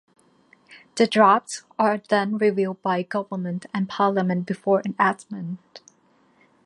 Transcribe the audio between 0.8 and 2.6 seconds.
The drafts are then